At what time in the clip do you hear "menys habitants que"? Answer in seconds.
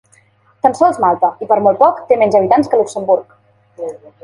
2.23-2.83